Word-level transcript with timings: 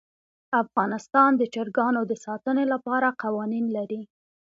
افغانستان 0.63 1.31
د 1.37 1.41
چرګانو 1.53 2.01
د 2.07 2.13
ساتنې 2.25 2.65
لپاره 2.73 3.17
قوانین 3.21 3.65
لري. 3.77 4.01